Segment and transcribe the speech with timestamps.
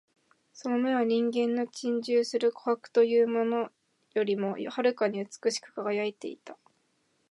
[0.51, 3.69] その眼は人間の珍重する琥珀というもの
[4.15, 6.57] よりも遥かに美しく輝いていた